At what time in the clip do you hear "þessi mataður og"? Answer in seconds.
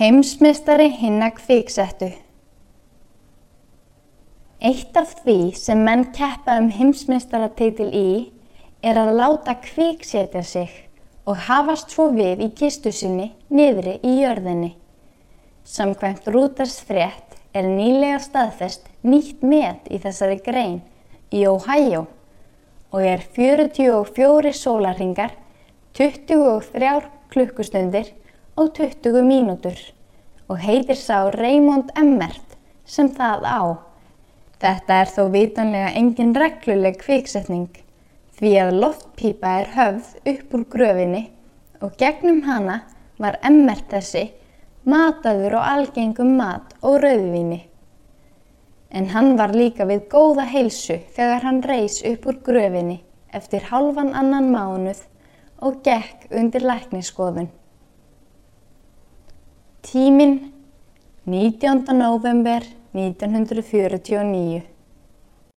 43.92-45.68